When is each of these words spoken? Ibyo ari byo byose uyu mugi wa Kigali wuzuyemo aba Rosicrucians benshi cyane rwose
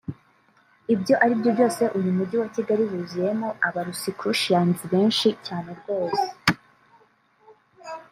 Ibyo 0.93 1.13
ari 1.23 1.33
byo 1.39 1.51
byose 1.55 1.81
uyu 1.97 2.11
mugi 2.17 2.35
wa 2.41 2.47
Kigali 2.55 2.83
wuzuyemo 2.89 3.47
aba 3.67 3.81
Rosicrucians 3.87 4.79
benshi 4.91 5.27
cyane 5.45 5.69
rwose 5.79 6.25